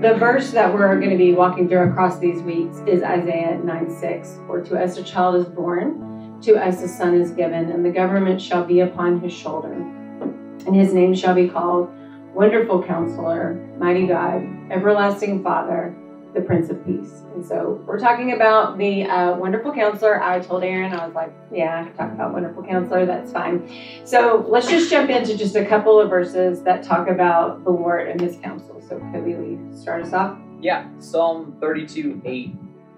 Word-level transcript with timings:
The 0.00 0.14
verse 0.14 0.50
that 0.52 0.72
we're 0.72 0.98
going 0.98 1.10
to 1.10 1.18
be 1.18 1.34
walking 1.34 1.68
through 1.68 1.90
across 1.90 2.18
these 2.18 2.40
weeks 2.40 2.78
is 2.86 3.02
Isaiah 3.02 3.58
9 3.62 4.00
6. 4.00 4.38
For 4.46 4.62
to 4.62 4.82
us 4.82 4.96
a 4.96 5.02
child 5.02 5.34
is 5.34 5.44
born, 5.44 6.40
to 6.40 6.56
us 6.56 6.82
a 6.82 6.88
son 6.88 7.12
is 7.12 7.32
given, 7.32 7.70
and 7.70 7.84
the 7.84 7.90
government 7.90 8.40
shall 8.40 8.64
be 8.64 8.80
upon 8.80 9.20
his 9.20 9.30
shoulder. 9.30 9.74
And 9.74 10.74
his 10.74 10.94
name 10.94 11.14
shall 11.14 11.34
be 11.34 11.50
called 11.50 11.90
Wonderful 12.32 12.82
Counselor, 12.82 13.56
Mighty 13.78 14.06
God, 14.06 14.42
Everlasting 14.70 15.42
Father 15.42 15.94
the 16.34 16.40
Prince 16.40 16.70
of 16.70 16.84
Peace. 16.84 17.22
And 17.34 17.44
so 17.44 17.82
we're 17.86 17.98
talking 17.98 18.32
about 18.32 18.78
the 18.78 19.04
uh, 19.04 19.36
Wonderful 19.36 19.72
Counselor. 19.72 20.22
I 20.22 20.40
told 20.40 20.62
Aaron, 20.62 20.92
I 20.92 21.06
was 21.06 21.14
like, 21.14 21.32
yeah, 21.52 21.80
I 21.80 21.84
can 21.84 21.96
talk 21.96 22.12
about 22.12 22.32
Wonderful 22.32 22.62
Counselor. 22.62 23.06
That's 23.06 23.32
fine. 23.32 23.68
So 24.04 24.44
let's 24.48 24.68
just 24.68 24.90
jump 24.90 25.10
into 25.10 25.36
just 25.36 25.56
a 25.56 25.64
couple 25.64 25.98
of 25.98 26.10
verses 26.10 26.62
that 26.62 26.82
talk 26.82 27.08
about 27.08 27.64
the 27.64 27.70
Lord 27.70 28.08
and 28.08 28.20
his 28.20 28.36
counsel. 28.36 28.80
So 28.88 28.98
could 29.12 29.24
we 29.24 29.58
start 29.76 30.04
us 30.04 30.12
off? 30.12 30.38
Yeah, 30.60 30.88
Psalm 30.98 31.56
32 31.60 32.22
8. 32.24 32.54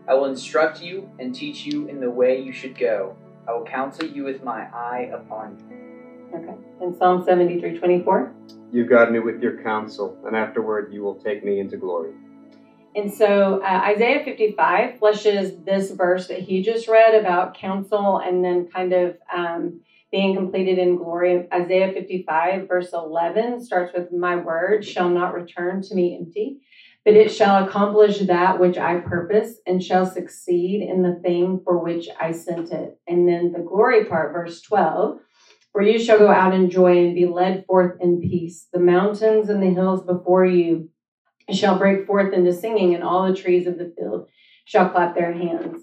I 0.08 0.14
will 0.14 0.26
instruct 0.26 0.82
you 0.82 1.08
and 1.18 1.34
teach 1.34 1.64
you 1.64 1.86
in 1.88 2.00
the 2.00 2.10
way 2.10 2.40
you 2.40 2.52
should 2.52 2.76
go. 2.76 3.16
I 3.46 3.52
will 3.52 3.64
counsel 3.64 4.06
you 4.06 4.24
with 4.24 4.42
my 4.42 4.62
eye 4.72 5.10
upon 5.12 5.58
you. 5.58 6.38
Okay. 6.38 6.54
And 6.80 6.96
Psalm 6.96 7.24
73 7.24 7.78
24. 7.78 8.34
You 8.72 8.86
guide 8.86 9.12
me 9.12 9.18
with 9.18 9.42
your 9.42 9.62
counsel, 9.62 10.18
and 10.26 10.34
afterward 10.34 10.92
you 10.92 11.02
will 11.02 11.14
take 11.14 11.44
me 11.44 11.60
into 11.60 11.76
glory. 11.76 12.12
And 12.94 13.12
so 13.12 13.62
uh, 13.62 13.80
Isaiah 13.84 14.24
55 14.24 15.00
fleshes 15.00 15.64
this 15.64 15.90
verse 15.92 16.28
that 16.28 16.40
he 16.40 16.62
just 16.62 16.88
read 16.88 17.14
about 17.14 17.54
counsel 17.54 18.18
and 18.18 18.44
then 18.44 18.68
kind 18.68 18.92
of 18.92 19.16
um, 19.34 19.80
being 20.10 20.36
completed 20.36 20.78
in 20.78 20.96
glory. 20.96 21.48
Isaiah 21.52 21.92
55, 21.92 22.68
verse 22.68 22.92
11, 22.92 23.64
starts 23.64 23.92
with, 23.96 24.12
My 24.12 24.36
word 24.36 24.84
shall 24.84 25.08
not 25.08 25.34
return 25.34 25.80
to 25.82 25.94
me 25.94 26.18
empty, 26.18 26.60
but 27.04 27.14
it 27.14 27.30
shall 27.30 27.64
accomplish 27.64 28.18
that 28.18 28.60
which 28.60 28.76
I 28.76 29.00
purpose 29.00 29.54
and 29.66 29.82
shall 29.82 30.04
succeed 30.04 30.82
in 30.82 31.02
the 31.02 31.18
thing 31.22 31.62
for 31.64 31.78
which 31.78 32.08
I 32.20 32.32
sent 32.32 32.72
it. 32.72 32.98
And 33.08 33.26
then 33.26 33.52
the 33.52 33.60
glory 33.60 34.04
part, 34.04 34.34
verse 34.34 34.60
12. 34.60 35.18
For 35.72 35.80
you 35.80 35.98
shall 35.98 36.18
go 36.18 36.30
out 36.30 36.52
in 36.52 36.68
joy 36.68 36.98
and 36.98 37.14
be 37.14 37.24
led 37.24 37.64
forth 37.64 37.98
in 38.02 38.20
peace. 38.20 38.66
The 38.70 38.78
mountains 38.78 39.48
and 39.48 39.62
the 39.62 39.70
hills 39.70 40.04
before 40.04 40.44
you 40.44 40.90
shall 41.50 41.78
break 41.78 42.06
forth 42.06 42.32
into 42.32 42.52
singing, 42.52 42.94
and 42.94 43.02
all 43.02 43.26
the 43.26 43.36
trees 43.36 43.66
of 43.66 43.78
the 43.78 43.92
field 43.96 44.28
shall 44.64 44.90
clap 44.90 45.14
their 45.14 45.32
hands. 45.32 45.82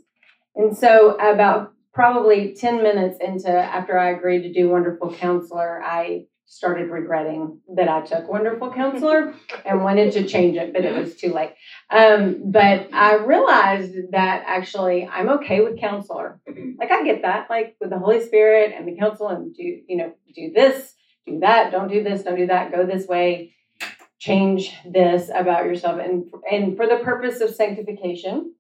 And 0.56 0.78
so, 0.78 1.16
about 1.16 1.74
probably 1.94 2.54
10 2.54 2.84
minutes 2.84 3.18
into 3.20 3.50
after 3.50 3.98
I 3.98 4.12
agreed 4.12 4.44
to 4.44 4.54
do 4.54 4.70
Wonderful 4.70 5.14
Counselor, 5.14 5.82
I 5.84 6.26
started 6.46 6.90
regretting 6.90 7.60
that 7.76 7.88
I 7.88 8.02
took 8.02 8.28
Wonderful 8.28 8.74
Counselor 8.74 9.36
and 9.66 9.84
wanted 9.84 10.14
to 10.14 10.28
change 10.28 10.58
it, 10.58 10.74
but 10.74 10.84
it 10.84 10.96
was 10.96 11.16
too 11.16 11.32
late. 11.32 11.52
Um, 11.92 12.52
but 12.52 12.90
I 12.92 13.18
realized 13.18 13.94
that 14.12 14.44
actually 14.48 15.08
I'm 15.08 15.30
okay 15.30 15.62
with 15.62 15.80
counselor. 15.80 16.40
Like 16.80 16.92
I 16.92 17.04
get 17.04 17.22
that, 17.22 17.50
like 17.50 17.76
with 17.80 17.92
the 17.92 18.00
Holy 18.00 18.22
Spirit 18.26 18.74
and 18.76 18.88
the 18.88 18.98
counsel, 18.98 19.28
and 19.28 19.54
do 19.54 19.64
you 19.64 19.98
know 19.98 20.14
do 20.36 20.52
this, 20.54 20.96
do 21.28 21.40
that, 21.40 21.72
don't 21.72 21.90
do 21.90 22.04
this, 22.04 22.24
don't 22.24 22.38
do 22.38 22.48
that, 22.48 22.72
go 22.72 22.86
this 22.86 23.08
way 23.08 23.54
change 24.20 24.76
this 24.86 25.30
about 25.34 25.66
yourself 25.66 26.00
and 26.00 26.26
and 26.52 26.76
for 26.76 26.86
the 26.86 26.98
purpose 26.98 27.42
of 27.42 27.56
sanctification 27.56 28.54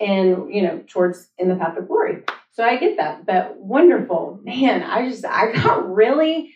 and 0.00 0.54
you 0.54 0.62
know 0.62 0.82
towards 0.88 1.28
in 1.38 1.48
the 1.48 1.56
path 1.56 1.76
of 1.76 1.88
glory. 1.88 2.22
So 2.52 2.64
i 2.64 2.76
get 2.76 2.96
that 2.96 3.26
but 3.26 3.56
wonderful. 3.58 4.40
Man 4.42 4.82
i 4.82 5.08
just 5.08 5.24
i 5.24 5.52
got 5.52 5.92
really 5.92 6.54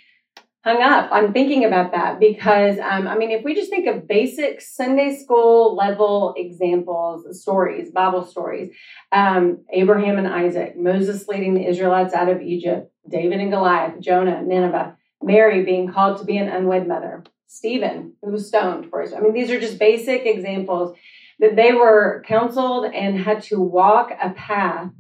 hung 0.65 0.81
up 0.81 1.11
on 1.11 1.33
thinking 1.33 1.65
about 1.65 1.93
that 1.93 2.21
because 2.21 2.79
um, 2.79 3.09
i 3.09 3.17
mean 3.17 3.31
if 3.31 3.45
we 3.45 3.55
just 3.55 3.71
think 3.71 3.87
of 3.87 4.07
basic 4.07 4.61
sunday 4.61 5.17
school 5.17 5.75
level 5.75 6.35
examples 6.37 7.41
stories 7.41 7.91
bible 7.91 8.25
stories 8.25 8.71
um, 9.11 9.59
abraham 9.73 10.19
and 10.19 10.29
isaac 10.29 10.77
moses 10.77 11.27
leading 11.29 11.55
the 11.55 11.67
israelites 11.67 12.15
out 12.15 12.29
of 12.29 12.41
egypt 12.41 12.93
david 13.09 13.41
and 13.41 13.51
goliath 13.51 13.99
jonah 14.01 14.43
nineveh 14.43 14.97
mary 15.23 15.65
being 15.65 15.91
called 15.91 16.19
to 16.19 16.25
be 16.25 16.37
an 16.37 16.49
unwed 16.49 16.87
mother 16.87 17.25
Stephen, 17.53 18.15
who 18.23 18.33
was 18.33 18.49
stoned 18.49 18.89
for 18.89 19.03
his. 19.03 19.13
I 19.13 19.21
mean, 19.21 19.35
these 19.35 19.51
are 19.51 19.61
just 19.61 19.79
basic 19.79 20.25
examples 20.25 20.97
that 21.39 21.55
they 21.55 21.73
were 21.73 22.25
counseled 22.27 22.87
and 22.87 23.19
had 23.19 23.43
to 23.45 23.61
walk 23.61 24.11
a 24.11 24.31
path 24.31 24.91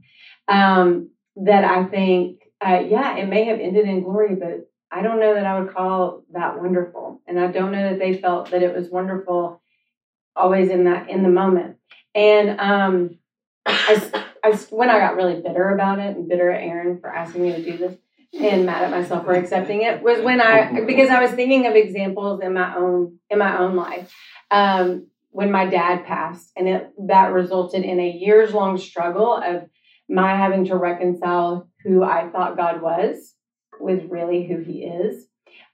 um, 0.49 1.09
that 1.37 1.65
I 1.65 1.85
think, 1.85 2.43
uh, 2.65 2.81
yeah, 2.87 3.17
it 3.17 3.27
may 3.27 3.45
have 3.47 3.59
ended 3.59 3.89
in 3.89 4.03
glory, 4.03 4.35
but 4.35 4.69
I 4.91 5.01
don't 5.01 5.19
know 5.19 5.33
that 5.33 5.47
I 5.47 5.59
would 5.59 5.73
call 5.73 6.25
that 6.35 6.61
wonderful. 6.61 7.23
And 7.27 7.41
I 7.41 7.47
don't 7.47 7.73
know 7.73 7.89
that 7.89 7.99
they 7.99 8.19
felt 8.19 8.51
that 8.51 8.63
it 8.63 8.77
was 8.77 8.91
wonderful 8.91 9.63
always 10.37 10.69
in 10.69 10.84
that 10.84 11.09
in 11.09 11.23
the 11.23 11.31
moment. 11.31 11.77
And 12.15 12.61
um, 12.61 13.19
I, 13.65 14.25
I, 14.45 14.53
when 14.69 14.91
I 14.91 14.99
got 14.99 15.17
really 15.17 15.41
bitter 15.41 15.71
about 15.71 16.01
it 16.01 16.17
and 16.17 16.29
bitter 16.29 16.51
at 16.51 16.63
Aaron 16.63 17.01
for 17.01 17.09
asking 17.09 17.45
me 17.45 17.53
to 17.53 17.63
do 17.63 17.79
this, 17.79 17.97
and 18.41 18.66
mad 18.66 18.82
at 18.82 18.91
myself 18.91 19.25
for 19.25 19.32
accepting 19.32 19.82
it 19.82 20.03
was 20.03 20.22
when 20.22 20.41
I 20.41 20.84
because 20.87 21.10
I 21.10 21.20
was 21.20 21.32
thinking 21.32 21.66
of 21.66 21.75
examples 21.75 22.41
in 22.43 22.54
my 22.54 22.76
own 22.76 23.19
in 23.31 23.38
my 23.38 23.59
own 23.59 23.76
life. 23.76 24.12
Um, 24.50 25.09
when 25.31 25.50
my 25.50 25.66
dad 25.66 26.04
passed, 26.04 26.53
and 26.56 26.69
it 26.69 26.92
that 27.09 27.32
resulted 27.32 27.84
in 27.84 27.98
a 28.00 28.10
years 28.10 28.53
long 28.53 28.78
struggle 28.78 29.34
of 29.34 29.69
my 30.09 30.37
having 30.37 30.66
to 30.66 30.76
reconcile 30.76 31.71
who 31.84 32.03
I 32.03 32.28
thought 32.28 32.56
God 32.56 32.82
was 32.82 33.34
with 33.81 34.10
really 34.10 34.47
who 34.47 34.59
He 34.59 34.84
is. 34.84 35.26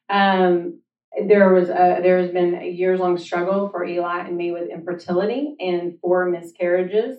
Um, 0.09 0.81
there 1.27 1.53
was 1.53 1.69
a, 1.69 2.01
there 2.03 2.21
has 2.21 2.31
been 2.31 2.55
a 2.55 2.69
years 2.69 3.01
long 3.01 3.19
struggle 3.19 3.69
for 3.71 3.85
Eli 3.85 4.27
and 4.27 4.37
me 4.37 4.53
with 4.53 4.71
infertility 4.71 5.57
and 5.59 5.99
four 6.01 6.27
miscarriages. 6.27 7.19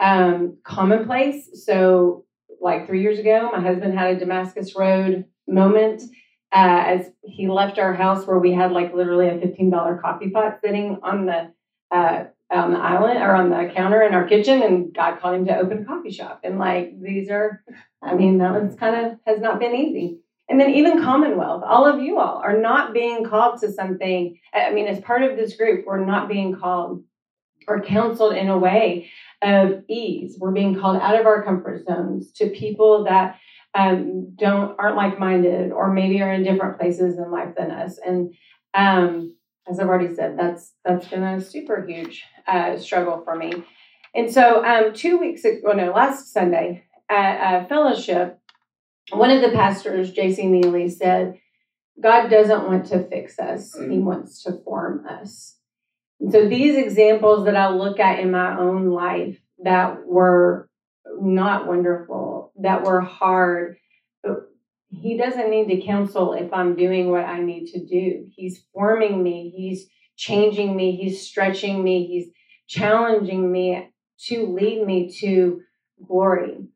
Um, 0.00 0.58
commonplace. 0.64 1.64
So 1.64 2.24
like 2.60 2.86
three 2.86 3.02
years 3.02 3.18
ago, 3.18 3.50
my 3.52 3.60
husband 3.60 3.98
had 3.98 4.16
a 4.16 4.18
Damascus 4.18 4.76
Road 4.76 5.24
moment 5.46 6.02
uh, 6.52 6.82
as 6.86 7.10
he 7.22 7.48
left 7.48 7.78
our 7.78 7.94
house 7.94 8.26
where 8.26 8.38
we 8.38 8.52
had 8.52 8.72
like 8.72 8.94
literally 8.94 9.28
a 9.28 9.38
$15 9.38 10.00
coffee 10.00 10.30
pot 10.30 10.58
sitting 10.64 10.98
on 11.02 11.26
the 11.26 11.52
uh, 11.90 12.24
on 12.50 12.72
the 12.72 12.78
island 12.78 13.18
or 13.18 13.34
on 13.34 13.50
the 13.50 13.70
counter 13.74 14.02
in 14.02 14.14
our 14.14 14.26
kitchen 14.26 14.62
and 14.62 14.94
God 14.94 15.20
called 15.20 15.34
him 15.34 15.46
to 15.46 15.56
open 15.56 15.82
a 15.82 15.84
coffee 15.84 16.10
shop. 16.10 16.40
And 16.44 16.58
like 16.58 16.98
these 17.00 17.28
are, 17.28 17.62
I 18.02 18.14
mean, 18.14 18.38
that 18.38 18.52
was 18.52 18.74
kind 18.76 19.06
of 19.06 19.18
has 19.26 19.40
not 19.40 19.60
been 19.60 19.74
easy. 19.74 20.20
And 20.48 20.58
then 20.58 20.70
even 20.70 21.02
Commonwealth, 21.02 21.62
all 21.66 21.86
of 21.86 22.00
you 22.00 22.18
all 22.18 22.40
are 22.42 22.56
not 22.56 22.94
being 22.94 23.22
called 23.24 23.60
to 23.60 23.70
something. 23.70 24.38
I 24.54 24.72
mean, 24.72 24.86
as 24.86 25.00
part 25.00 25.22
of 25.22 25.36
this 25.36 25.56
group, 25.56 25.84
we're 25.86 26.04
not 26.04 26.26
being 26.26 26.56
called 26.56 27.02
or 27.68 27.80
counseled 27.80 28.34
in 28.34 28.48
a 28.48 28.58
way 28.58 29.10
of 29.42 29.84
ease. 29.88 30.36
We're 30.38 30.50
being 30.50 30.78
called 30.78 31.00
out 31.00 31.18
of 31.18 31.26
our 31.26 31.44
comfort 31.44 31.84
zones 31.84 32.32
to 32.32 32.50
people 32.50 33.04
that 33.04 33.38
um, 33.74 34.34
don't 34.34 34.74
aren't 34.78 34.96
like 34.96 35.18
minded 35.18 35.72
or 35.72 35.92
maybe 35.92 36.20
are 36.22 36.32
in 36.32 36.42
different 36.42 36.78
places 36.78 37.18
in 37.18 37.30
life 37.30 37.54
than 37.56 37.70
us. 37.70 37.98
And 38.04 38.34
um, 38.74 39.36
as 39.68 39.78
I've 39.78 39.88
already 39.88 40.14
said, 40.14 40.38
that's 40.38 40.72
that's 40.84 41.06
been 41.08 41.22
a 41.22 41.40
super 41.40 41.84
huge 41.86 42.24
uh, 42.46 42.78
struggle 42.78 43.22
for 43.24 43.36
me. 43.36 43.52
And 44.14 44.32
so 44.32 44.64
um, 44.64 44.94
two 44.94 45.18
weeks 45.18 45.44
ago, 45.44 45.58
well, 45.62 45.76
no, 45.76 45.92
last 45.92 46.32
Sunday 46.32 46.84
at 47.10 47.64
a 47.64 47.68
fellowship, 47.68 48.40
one 49.10 49.30
of 49.30 49.42
the 49.42 49.50
pastors, 49.50 50.12
J.C. 50.12 50.46
Neely, 50.46 50.88
said, 50.88 51.38
God 52.00 52.28
doesn't 52.28 52.64
want 52.64 52.86
to 52.86 53.04
fix 53.04 53.38
us, 53.38 53.74
he 53.74 53.98
wants 53.98 54.42
to 54.44 54.52
form 54.64 55.06
us. 55.06 55.57
So 56.30 56.48
these 56.48 56.76
examples 56.76 57.44
that 57.44 57.56
I 57.56 57.68
look 57.70 58.00
at 58.00 58.18
in 58.18 58.30
my 58.30 58.58
own 58.58 58.90
life 58.90 59.38
that 59.62 60.04
were 60.04 60.68
not 61.20 61.66
wonderful, 61.66 62.52
that 62.60 62.82
were 62.82 63.00
hard, 63.00 63.76
he 64.90 65.16
doesn't 65.16 65.50
need 65.50 65.68
to 65.68 65.86
counsel 65.86 66.32
if 66.32 66.52
I'm 66.52 66.74
doing 66.74 67.10
what 67.10 67.24
I 67.24 67.40
need 67.40 67.66
to 67.72 67.84
do. 67.84 68.26
He's 68.34 68.64
forming 68.72 69.22
me, 69.22 69.52
he's 69.54 69.86
changing 70.16 70.74
me, 70.74 70.96
he's 70.96 71.22
stretching 71.22 71.82
me, 71.84 72.06
he's 72.06 72.28
challenging 72.66 73.50
me 73.50 73.90
to 74.26 74.46
lead 74.46 74.84
me 74.84 75.12
to 75.20 75.60
glory. 76.06 76.68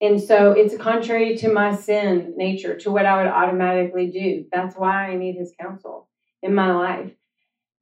And 0.00 0.20
so 0.20 0.52
it's 0.52 0.76
contrary 0.76 1.36
to 1.38 1.52
my 1.52 1.74
sin 1.74 2.34
nature, 2.36 2.76
to 2.78 2.90
what 2.90 3.06
I 3.06 3.22
would 3.22 3.30
automatically 3.30 4.10
do. 4.10 4.46
That's 4.50 4.76
why 4.76 5.10
I 5.10 5.16
need 5.16 5.36
his 5.36 5.52
counsel 5.60 6.08
in 6.42 6.54
my 6.54 6.72
life. 6.72 7.10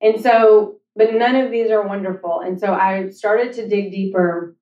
And 0.01 0.21
so 0.23 0.76
but 0.97 1.15
none 1.15 1.37
of 1.37 1.51
these 1.51 1.71
are 1.71 1.87
wonderful. 1.87 2.41
And 2.41 2.59
so 2.59 2.73
I 2.73 3.11
started 3.11 3.53
to 3.55 3.69
dig 3.69 3.91
deeper 3.91 4.57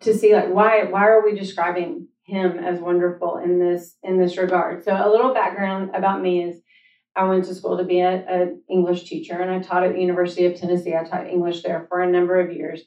to 0.00 0.14
see 0.14 0.34
like 0.34 0.48
why 0.48 0.84
why 0.84 1.06
are 1.06 1.24
we 1.24 1.38
describing 1.38 2.08
him 2.24 2.58
as 2.58 2.80
wonderful 2.80 3.38
in 3.38 3.58
this 3.58 3.96
in 4.02 4.18
this 4.18 4.36
regard. 4.38 4.84
So 4.84 4.92
a 4.92 5.10
little 5.10 5.34
background 5.34 5.90
about 5.94 6.22
me 6.22 6.44
is 6.44 6.60
I 7.16 7.24
went 7.24 7.44
to 7.46 7.54
school 7.54 7.76
to 7.76 7.84
be 7.84 8.00
an 8.00 8.62
English 8.70 9.04
teacher 9.04 9.34
and 9.34 9.50
I 9.50 9.58
taught 9.58 9.84
at 9.84 9.92
the 9.92 10.00
University 10.00 10.46
of 10.46 10.54
Tennessee. 10.56 10.94
I 10.94 11.04
taught 11.04 11.26
English 11.26 11.62
there 11.62 11.86
for 11.88 12.00
a 12.00 12.10
number 12.10 12.40
of 12.40 12.52
years. 12.52 12.82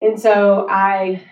And 0.00 0.18
so 0.18 0.66
I 0.70 1.22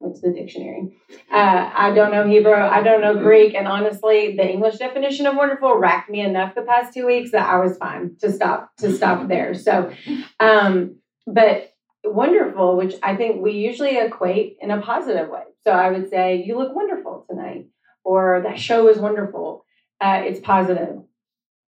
went 0.00 0.16
to 0.16 0.28
the 0.28 0.34
dictionary. 0.34 0.96
Uh, 1.32 1.70
I 1.74 1.92
don't 1.94 2.10
know 2.10 2.26
Hebrew, 2.26 2.54
I 2.54 2.82
don't 2.82 3.00
know 3.00 3.14
Greek, 3.18 3.54
and 3.54 3.66
honestly, 3.66 4.36
the 4.36 4.48
English 4.48 4.78
definition 4.78 5.26
of 5.26 5.36
wonderful 5.36 5.76
racked 5.76 6.10
me 6.10 6.20
enough 6.20 6.54
the 6.54 6.62
past 6.62 6.94
two 6.94 7.06
weeks 7.06 7.32
that 7.32 7.48
I 7.48 7.58
was 7.58 7.76
fine 7.76 8.16
to 8.20 8.32
stop 8.32 8.74
to 8.78 8.94
stop 8.94 9.28
there. 9.28 9.54
So, 9.54 9.92
um, 10.40 10.96
but 11.26 11.72
wonderful, 12.04 12.76
which 12.76 12.94
I 13.02 13.16
think 13.16 13.42
we 13.42 13.52
usually 13.52 13.98
equate 13.98 14.56
in 14.60 14.70
a 14.70 14.80
positive 14.80 15.28
way. 15.28 15.42
So 15.62 15.70
I 15.72 15.90
would 15.90 16.08
say, 16.08 16.42
"You 16.44 16.58
look 16.58 16.74
wonderful 16.74 17.26
tonight," 17.28 17.66
or 18.04 18.42
"That 18.44 18.58
show 18.58 18.88
is 18.88 18.98
wonderful." 18.98 19.64
Uh, 20.00 20.22
it's 20.24 20.40
positive. 20.40 21.02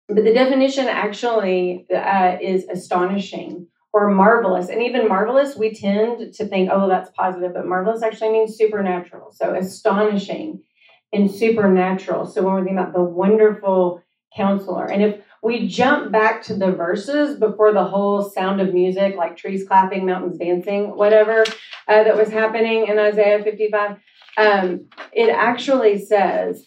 But 0.08 0.26
the 0.26 0.34
definition 0.34 0.88
actually 0.88 1.88
uh, 1.94 2.38
is 2.42 2.66
astonishing 2.66 3.68
or 3.94 4.10
marvelous. 4.10 4.70
And 4.70 4.82
even 4.82 5.08
marvelous, 5.08 5.56
we 5.56 5.74
tend 5.74 6.34
to 6.36 6.46
think, 6.46 6.70
oh, 6.72 6.88
that's 6.88 7.12
positive, 7.12 7.54
but 7.54 7.68
marvelous 7.68 8.04
actually 8.04 8.32
means 8.32 8.56
supernatural. 8.56 9.32
So 9.32 9.54
astonishing 9.54 10.64
and 11.12 11.30
supernatural. 11.30 12.26
So 12.26 12.42
when 12.42 12.54
we're 12.54 12.62
thinking 12.62 12.78
about 12.78 12.94
the 12.94 13.04
wonderful 13.04 14.02
counselor, 14.36 14.86
and 14.86 15.04
if 15.04 15.22
we 15.44 15.68
jump 15.68 16.12
back 16.12 16.44
to 16.44 16.56
the 16.56 16.72
verses 16.72 17.38
before 17.38 17.74
the 17.74 17.84
whole 17.84 18.30
sound 18.30 18.62
of 18.62 18.74
music, 18.74 19.16
like 19.18 19.36
trees 19.36 19.68
clapping, 19.68 20.06
mountains 20.06 20.38
dancing, 20.38 20.96
whatever 20.96 21.44
uh, 21.88 22.04
that 22.04 22.16
was 22.16 22.30
happening 22.30 22.88
in 22.88 22.98
Isaiah 22.98 23.44
55, 23.44 23.98
um, 24.38 24.88
it 25.12 25.30
actually 25.30 26.00
says, 26.00 26.66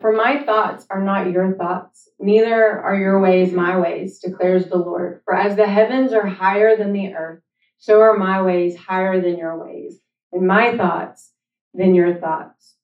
For 0.00 0.12
my 0.12 0.42
thoughts 0.42 0.86
are 0.90 1.02
not 1.02 1.30
your 1.30 1.56
thoughts 1.56 2.05
Neither 2.18 2.80
are 2.80 2.96
your 2.96 3.20
ways 3.20 3.52
my 3.52 3.78
ways, 3.78 4.18
declares 4.20 4.66
the 4.66 4.78
Lord. 4.78 5.20
For 5.24 5.34
as 5.34 5.56
the 5.56 5.66
heavens 5.66 6.12
are 6.12 6.26
higher 6.26 6.76
than 6.76 6.92
the 6.92 7.14
earth, 7.14 7.42
so 7.78 8.00
are 8.00 8.16
my 8.16 8.40
ways 8.40 8.74
higher 8.74 9.20
than 9.20 9.36
your 9.36 9.62
ways, 9.62 10.00
and 10.32 10.46
my 10.46 10.76
thoughts 10.76 11.32
than 11.74 11.94
your 11.94 12.14
thoughts. 12.14 12.76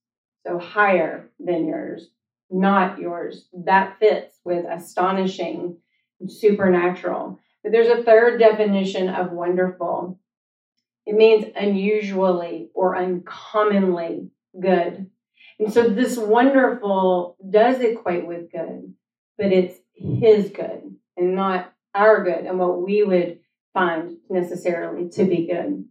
So 0.47 0.59
higher 0.59 1.31
than 1.39 1.67
yours, 1.67 2.11
not 2.51 2.99
yours. 2.99 3.49
That 3.55 3.99
fits 3.99 4.39
with 4.45 4.67
astonishing, 4.67 5.79
supernatural. 6.29 7.41
But 7.63 7.73
there's 7.73 7.89
a 7.89 8.03
third 8.03 8.39
definition 8.39 9.09
of 9.09 9.33
wonderful. 9.33 10.21
It 11.07 11.15
means 11.15 11.47
unusually 11.57 12.71
or 12.75 12.97
uncommonly 12.97 14.31
good. 14.61 15.11
And 15.59 15.73
so 15.73 15.89
this 15.89 16.19
wonderful 16.19 17.37
does 17.49 17.81
equate 17.81 18.27
with 18.27 18.53
good 18.53 18.93
but 19.43 19.53
it's 19.53 19.77
his 19.97 20.51
good 20.51 20.95
and 21.17 21.35
not 21.35 21.73
our 21.97 22.23
good 22.23 22.47
and 22.47 22.61
what 22.61 22.81
we 22.81 23.03
would 23.03 23.41
find 23.75 24.19
necessarily 24.31 25.09
to 25.11 25.25
be 25.25 25.49
good. 25.49 25.85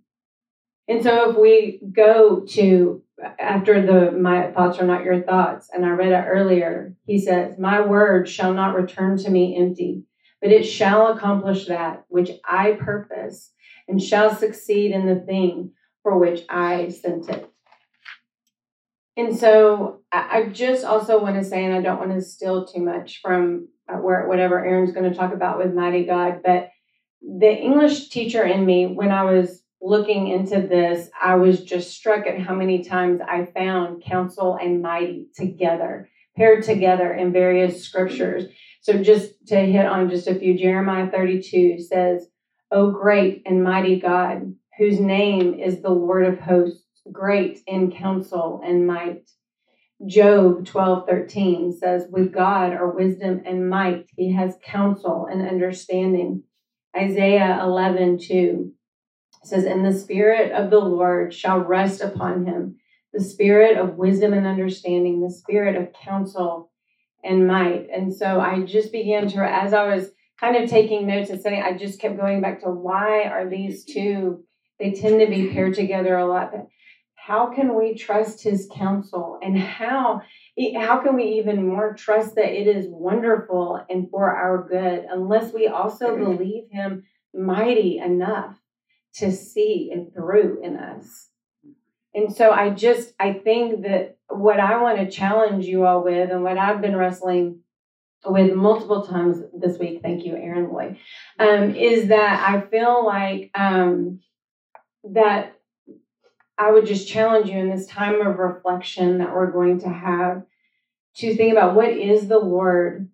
And 0.88 1.04
so 1.04 1.30
if 1.30 1.38
we 1.38 1.82
go 1.92 2.46
to 2.52 3.04
after 3.40 3.86
the 3.86 4.12
my 4.12 4.52
thoughts 4.52 4.80
are 4.80 4.88
not 4.88 5.04
your 5.04 5.22
thoughts, 5.22 5.70
and 5.74 5.86
I 5.86 5.90
read 5.90 6.14
it 6.14 6.26
earlier, 6.30 6.96
he 7.06 7.20
says, 7.20 7.60
My 7.60 7.86
word 7.86 8.30
shall 8.30 8.54
not 8.54 8.76
return 8.76 9.18
to 9.18 9.30
me 9.30 9.58
empty, 9.58 10.06
but 10.42 10.52
it 10.52 10.64
shall 10.64 11.12
accomplish 11.12 11.68
that 11.68 12.06
which 12.08 12.32
I 12.46 12.78
purpose 12.80 13.52
and 13.88 14.02
shall 14.02 14.34
succeed 14.34 14.92
in 14.92 15.06
the 15.06 15.20
thing 15.20 15.74
for 16.04 16.18
which 16.18 16.44
I 16.50 16.88
sent 16.88 17.28
it. 17.28 17.51
And 19.22 19.38
so 19.38 20.00
I 20.12 20.50
just 20.52 20.84
also 20.84 21.22
want 21.22 21.36
to 21.36 21.44
say, 21.44 21.64
and 21.64 21.76
I 21.76 21.82
don't 21.82 22.00
want 22.00 22.12
to 22.12 22.22
steal 22.22 22.66
too 22.66 22.82
much 22.82 23.22
from 23.22 23.68
uh, 23.88 23.98
where 23.98 24.28
whatever 24.28 24.66
Aaron's 24.66 24.94
going 24.94 25.10
to 25.10 25.16
talk 25.16 25.32
about 25.32 25.60
with 25.60 25.76
Mighty 25.76 26.06
God, 26.06 26.42
but 26.44 26.70
the 27.22 27.56
English 27.56 28.10
teacher 28.10 28.44
in 28.44 28.66
me, 28.66 28.88
when 28.88 29.12
I 29.12 29.24
was 29.24 29.62
looking 29.80 30.28
into 30.28 30.60
this, 30.62 31.08
I 31.22 31.36
was 31.36 31.64
just 31.64 31.92
struck 31.92 32.26
at 32.26 32.40
how 32.40 32.56
many 32.56 32.84
times 32.84 33.22
I 33.22 33.46
found 33.46 34.04
counsel 34.04 34.58
and 34.60 34.82
mighty 34.82 35.28
together, 35.36 36.10
paired 36.36 36.64
together 36.64 37.14
in 37.14 37.32
various 37.32 37.84
scriptures. 37.84 38.46
So 38.82 39.04
just 39.04 39.34
to 39.50 39.56
hit 39.56 39.86
on 39.86 40.10
just 40.10 40.28
a 40.28 40.34
few, 40.34 40.58
Jeremiah 40.58 41.12
32 41.12 41.80
says, 41.80 42.28
O 42.72 42.90
great 42.90 43.44
and 43.46 43.64
mighty 43.64 44.00
God, 44.00 44.56
whose 44.80 45.00
name 45.00 45.54
is 45.54 45.84
the 45.84 45.92
Lord 45.92 46.26
of 46.26 46.40
hosts 46.40 46.82
great 47.12 47.60
in 47.68 47.92
counsel 47.92 48.62
and 48.64 48.86
might. 48.86 49.30
Job 50.06 50.66
12, 50.66 51.08
13 51.08 51.78
says, 51.78 52.08
With 52.10 52.34
God 52.34 52.74
are 52.74 52.90
wisdom 52.90 53.44
and 53.46 53.70
might. 53.70 54.08
He 54.16 54.34
has 54.34 54.58
counsel 54.64 55.28
and 55.32 55.48
understanding. 55.48 56.44
Isaiah 56.98 57.60
11, 57.62 58.20
2 58.20 58.74
says, 59.44 59.66
And 59.66 59.86
the 59.86 59.98
Spirit 59.98 60.52
of 60.52 60.72
the 60.72 60.80
Lord 60.80 61.34
shall 61.34 61.60
rest 61.60 62.02
upon 62.02 62.46
him, 62.46 62.78
the 63.14 63.24
Spirit 63.24 63.78
of 63.78 63.96
wisdom 63.96 64.34
and 64.34 64.48
understanding, 64.48 65.22
the 65.22 65.30
Spirit 65.30 65.76
of 65.76 65.94
counsel 65.94 66.72
and 67.24 67.48
might. 67.48 67.88
And 67.94 68.14
so 68.14 68.40
I 68.40 68.62
just 68.64 68.92
began 68.92 69.28
to, 69.30 69.44
as 69.44 69.74
I 69.74 69.94
was 69.96 70.12
kind 70.40 70.56
of 70.56 70.70
taking 70.70 71.06
notes 71.06 71.30
and 71.30 71.40
studying, 71.40 71.62
I 71.62 71.78
just 71.78 72.00
kept 72.00 72.18
going 72.18 72.42
back 72.42 72.62
to 72.62 72.70
why 72.72 73.26
are 73.26 73.48
these 73.48 73.86
two, 73.86 74.44
they 74.80 74.92
tend 74.92 75.20
to 75.20 75.28
be 75.28 75.50
paired 75.54 75.76
together 75.76 76.18
a 76.18 76.26
lot 76.26 76.52
how 77.24 77.54
can 77.54 77.76
we 77.78 77.94
trust 77.94 78.42
his 78.42 78.68
counsel? 78.74 79.38
And 79.42 79.58
how 79.58 80.22
how 80.76 81.02
can 81.02 81.16
we 81.16 81.24
even 81.40 81.68
more 81.68 81.94
trust 81.94 82.36
that 82.36 82.52
it 82.52 82.68
is 82.68 82.88
wonderful 82.90 83.86
and 83.90 84.10
for 84.10 84.36
our 84.36 84.68
good 84.68 85.06
unless 85.10 85.54
we 85.54 85.68
also 85.68 86.18
believe 86.18 86.64
him 86.72 87.04
mighty 87.34 88.00
enough 88.00 88.56
to 89.16 89.32
see 89.32 89.92
it 89.94 90.14
through 90.14 90.64
in 90.64 90.78
us? 90.78 91.28
And 92.14 92.36
so 92.36 92.52
i 92.52 92.70
just 92.70 93.14
i 93.20 93.32
think 93.32 93.84
that 93.84 94.18
what 94.28 94.60
i 94.60 94.82
want 94.82 94.98
to 94.98 95.10
challenge 95.10 95.66
you 95.66 95.86
all 95.86 96.04
with 96.04 96.30
and 96.30 96.44
what 96.44 96.58
i've 96.58 96.82
been 96.82 96.98
wrestling 96.98 97.60
with 98.26 98.54
multiple 98.54 99.08
times 99.08 99.38
this 99.58 99.78
week 99.80 100.02
thank 100.02 100.26
you 100.26 100.36
aaron 100.36 100.68
boy 100.68 101.00
um, 101.40 101.74
is 101.74 102.10
that 102.10 102.50
i 102.50 102.60
feel 102.70 103.06
like 103.06 103.50
um, 103.56 104.20
that 105.06 105.56
I 106.58 106.72
would 106.72 106.86
just 106.86 107.08
challenge 107.08 107.50
you 107.50 107.58
in 107.58 107.70
this 107.70 107.88
time 107.88 108.22
of 108.22 108.38
reflection 108.38 109.18
that 109.18 109.34
we're 109.34 109.52
going 109.52 109.80
to 109.82 109.90
have 109.90 110.44
to 111.16 111.36
think 111.36 111.52
about 111.52 111.76
what 111.76 111.90
is 111.90 112.28
the 112.28 112.40
Lord 112.40 113.10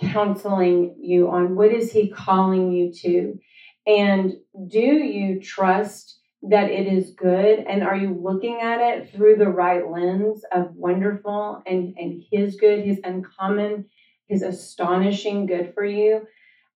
counseling 0.00 0.96
you 1.00 1.30
on? 1.30 1.56
What 1.56 1.72
is 1.72 1.92
He 1.92 2.08
calling 2.08 2.72
you 2.72 2.92
to? 2.92 3.38
And 3.86 4.34
do 4.68 4.80
you 4.80 5.40
trust 5.40 6.18
that 6.42 6.70
it 6.70 6.86
is 6.86 7.10
good? 7.10 7.60
And 7.60 7.82
are 7.82 7.96
you 7.96 8.18
looking 8.18 8.60
at 8.60 8.80
it 8.80 9.12
through 9.12 9.36
the 9.36 9.48
right 9.48 9.88
lens 9.88 10.42
of 10.52 10.74
wonderful 10.74 11.62
and, 11.66 11.94
and 11.98 12.22
His 12.30 12.56
good, 12.56 12.84
His 12.84 13.00
uncommon, 13.04 13.86
His 14.28 14.42
astonishing 14.42 15.46
good 15.46 15.74
for 15.74 15.84
you? 15.84 16.26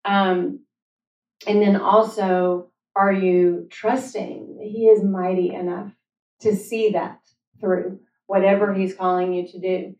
Um, 0.06 0.62
and 1.48 1.62
then 1.62 1.76
also, 1.76 2.72
are 2.96 3.14
you 3.14 3.68
trusting 3.70 4.58
that 4.60 4.68
He 4.68 4.88
is 4.88 5.04
mighty 5.04 5.54
enough 5.54 5.92
to 6.44 6.56
see 6.56 6.92
that 6.92 7.20
through 7.60 8.00
whatever 8.28 8.74
he's 8.74 8.96
calling 8.96 9.34
you 9.34 9.48
to 9.48 9.60
do. 9.60 9.96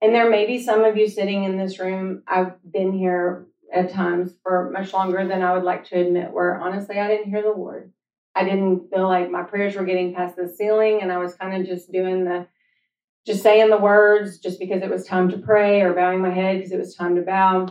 And 0.00 0.14
there 0.14 0.30
may 0.30 0.46
be 0.46 0.62
some 0.62 0.84
of 0.84 0.96
you 0.96 1.08
sitting 1.08 1.44
in 1.44 1.56
this 1.56 1.78
room. 1.78 2.22
I've 2.28 2.54
been 2.70 2.92
here 2.92 3.46
at 3.72 3.90
times 3.90 4.32
for 4.42 4.70
much 4.70 4.92
longer 4.92 5.26
than 5.26 5.42
I 5.42 5.54
would 5.54 5.64
like 5.64 5.84
to 5.88 6.00
admit, 6.00 6.32
where 6.32 6.60
honestly, 6.60 6.98
I 6.98 7.08
didn't 7.08 7.30
hear 7.30 7.42
the 7.42 7.50
Lord. 7.50 7.92
I 8.34 8.44
didn't 8.44 8.90
feel 8.90 9.08
like 9.08 9.30
my 9.30 9.42
prayers 9.42 9.74
were 9.74 9.84
getting 9.84 10.14
past 10.14 10.36
the 10.36 10.48
ceiling, 10.48 11.00
and 11.00 11.10
I 11.10 11.18
was 11.18 11.34
kind 11.34 11.60
of 11.60 11.66
just 11.66 11.90
doing 11.90 12.24
the, 12.24 12.46
just 13.26 13.42
saying 13.42 13.70
the 13.70 13.78
words 13.78 14.38
just 14.38 14.60
because 14.60 14.82
it 14.82 14.90
was 14.90 15.06
time 15.06 15.30
to 15.30 15.38
pray 15.38 15.80
or 15.80 15.94
bowing 15.94 16.20
my 16.20 16.30
head 16.30 16.58
because 16.58 16.72
it 16.72 16.78
was 16.78 16.94
time 16.94 17.16
to 17.16 17.22
bow. 17.22 17.68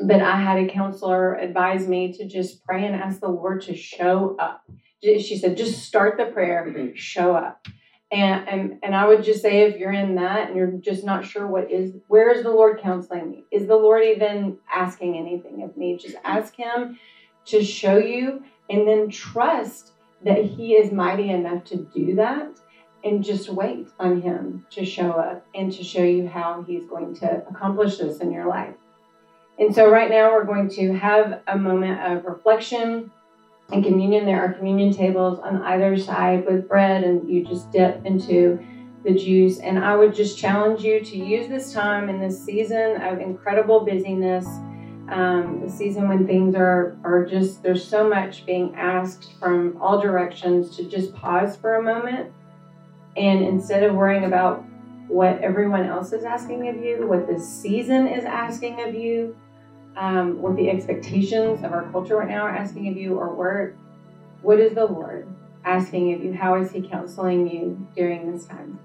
But 0.00 0.22
I 0.22 0.40
had 0.40 0.58
a 0.58 0.72
counselor 0.72 1.34
advise 1.34 1.86
me 1.86 2.12
to 2.14 2.26
just 2.26 2.64
pray 2.64 2.84
and 2.86 2.96
ask 2.96 3.20
the 3.20 3.28
Lord 3.28 3.60
to 3.62 3.76
show 3.76 4.36
up 4.40 4.64
she 5.04 5.38
said, 5.38 5.56
just 5.56 5.84
start 5.84 6.16
the 6.16 6.26
prayer, 6.26 6.92
show 6.94 7.34
up. 7.34 7.66
And, 8.12 8.48
and 8.48 8.78
and 8.82 8.94
I 8.94 9.08
would 9.08 9.24
just 9.24 9.42
say 9.42 9.62
if 9.62 9.76
you're 9.76 9.92
in 9.92 10.14
that 10.16 10.48
and 10.48 10.56
you're 10.56 10.70
just 10.72 11.04
not 11.04 11.24
sure 11.24 11.46
what 11.46 11.70
is 11.70 11.94
where 12.06 12.30
is 12.30 12.44
the 12.44 12.50
Lord 12.50 12.80
counseling 12.80 13.30
me? 13.30 13.44
Is 13.50 13.66
the 13.66 13.76
Lord 13.76 14.04
even 14.04 14.58
asking 14.72 15.16
anything 15.16 15.62
of 15.62 15.76
me? 15.76 15.98
Just 15.98 16.16
ask 16.22 16.54
him 16.54 16.98
to 17.46 17.64
show 17.64 17.98
you 17.98 18.44
and 18.70 18.86
then 18.86 19.10
trust 19.10 19.92
that 20.22 20.44
he 20.44 20.74
is 20.74 20.92
mighty 20.92 21.30
enough 21.30 21.64
to 21.64 21.76
do 21.94 22.14
that 22.14 22.60
and 23.04 23.24
just 23.24 23.48
wait 23.48 23.88
on 23.98 24.22
him 24.22 24.64
to 24.70 24.84
show 24.84 25.12
up 25.12 25.46
and 25.54 25.72
to 25.72 25.84
show 25.84 26.02
you 26.02 26.26
how 26.28 26.64
he's 26.66 26.86
going 26.86 27.14
to 27.16 27.44
accomplish 27.48 27.98
this 27.98 28.18
in 28.18 28.32
your 28.32 28.46
life. 28.46 28.74
And 29.58 29.74
so 29.74 29.90
right 29.90 30.10
now 30.10 30.32
we're 30.32 30.44
going 30.44 30.70
to 30.70 30.92
have 30.94 31.42
a 31.46 31.56
moment 31.56 32.00
of 32.00 32.24
reflection 32.24 33.10
and 33.72 33.84
communion. 33.84 34.26
There 34.26 34.42
are 34.42 34.52
communion 34.52 34.92
tables 34.92 35.38
on 35.40 35.62
either 35.62 35.96
side 35.98 36.46
with 36.46 36.68
bread, 36.68 37.04
and 37.04 37.28
you 37.28 37.44
just 37.44 37.70
dip 37.72 38.04
into 38.06 38.58
the 39.04 39.14
juice. 39.14 39.58
And 39.60 39.78
I 39.78 39.96
would 39.96 40.14
just 40.14 40.38
challenge 40.38 40.82
you 40.82 41.00
to 41.04 41.16
use 41.18 41.48
this 41.48 41.72
time 41.72 42.08
in 42.08 42.20
this 42.20 42.42
season 42.42 43.02
of 43.02 43.20
incredible 43.20 43.80
busyness, 43.84 44.46
um, 45.10 45.60
the 45.64 45.70
season 45.70 46.08
when 46.08 46.26
things 46.26 46.54
are, 46.54 46.96
are 47.04 47.26
just, 47.26 47.62
there's 47.62 47.86
so 47.86 48.08
much 48.08 48.46
being 48.46 48.74
asked 48.76 49.34
from 49.38 49.76
all 49.80 50.00
directions 50.00 50.76
to 50.76 50.84
just 50.88 51.14
pause 51.14 51.56
for 51.56 51.76
a 51.76 51.82
moment 51.82 52.30
And 53.16 53.44
instead 53.44 53.82
of 53.82 53.94
worrying 53.94 54.24
about 54.24 54.64
what 55.08 55.38
everyone 55.40 55.84
else 55.84 56.12
is 56.12 56.24
asking 56.24 56.68
of 56.68 56.76
you, 56.76 57.06
what 57.06 57.26
this 57.26 57.46
season 57.46 58.08
is 58.08 58.24
asking 58.24 58.82
of 58.82 58.94
you, 58.94 59.36
um, 59.96 60.40
what 60.40 60.56
the 60.56 60.68
expectations 60.68 61.62
of 61.62 61.72
our 61.72 61.90
culture 61.90 62.16
right 62.16 62.28
now 62.28 62.42
are 62.42 62.50
asking 62.50 62.88
of 62.88 62.96
you, 62.96 63.14
or 63.14 63.34
work, 63.34 63.74
what 64.42 64.58
is 64.60 64.74
the 64.74 64.84
Lord 64.84 65.26
asking 65.64 66.12
of 66.12 66.22
you? 66.22 66.32
How 66.32 66.54
is 66.54 66.72
He 66.72 66.80
counseling 66.80 67.46
you 67.46 67.84
during 67.94 68.30
this 68.30 68.46
time? 68.46 68.78